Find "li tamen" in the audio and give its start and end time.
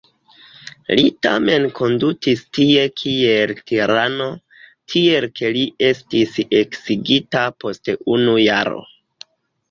0.99-1.65